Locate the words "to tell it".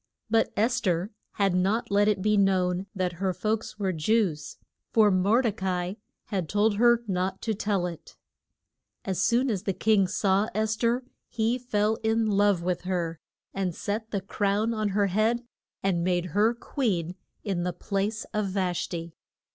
7.43-8.15